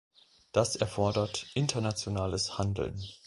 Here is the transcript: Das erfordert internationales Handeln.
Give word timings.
Das 0.51 0.75
erfordert 0.75 1.45
internationales 1.53 2.57
Handeln. 2.57 3.03